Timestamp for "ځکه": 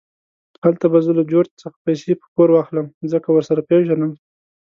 3.11-3.27